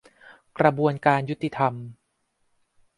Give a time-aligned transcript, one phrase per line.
[0.59, 1.73] กระบวนการยุติธรรม